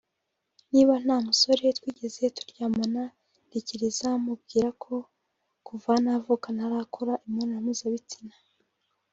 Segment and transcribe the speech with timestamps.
[0.71, 3.03] niba nta musore twigeze turyamana
[3.47, 4.95] ndikiriza mubwira ko
[5.67, 8.35] kuva navuka ntarakora imibonano mpuzabitsina